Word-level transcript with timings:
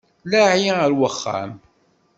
Laɛi 0.31 0.69
ar 0.83 0.91
wexxam! 0.99 1.51